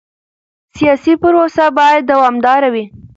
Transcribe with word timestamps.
سیاسي 0.77 1.13
پروسه 1.21 1.65
باید 1.77 2.03
دوامداره 2.11 2.69
وي 2.73 2.85